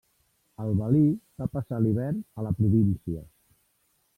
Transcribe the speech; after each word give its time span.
El 0.63 0.71
valí 0.79 1.01
va 1.41 1.47
passar 1.57 1.81
l'hivern 1.83 2.25
a 2.41 2.47
la 2.49 2.55
província. 2.63 3.25